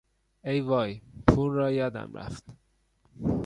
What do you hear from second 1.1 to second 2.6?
پول را یادم رفت!